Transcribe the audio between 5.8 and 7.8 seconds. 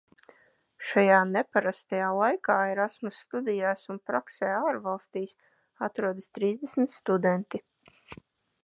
atrodas trīsdesmit studenti.